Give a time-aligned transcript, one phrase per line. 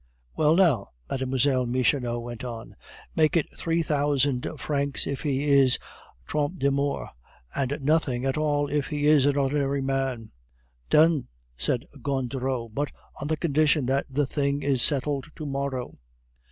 [0.35, 1.67] "Well, now," Mlle.
[1.67, 2.75] Michonneau went on,
[3.15, 5.77] "make it three thousand francs if he is
[6.25, 7.09] Trompe la Mort,
[7.53, 10.31] and nothing at all if he is an ordinary man."
[10.89, 15.93] "Done!" said Gondureau, "but on the condition that the thing is settled to morrow."